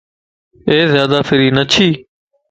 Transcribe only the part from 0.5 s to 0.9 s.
اي